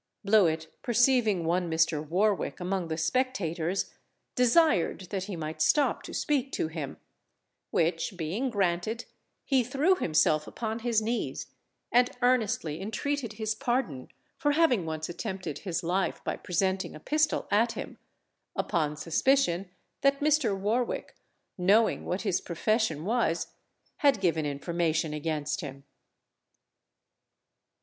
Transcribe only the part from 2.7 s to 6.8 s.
the spectators desired that he might stop to speak to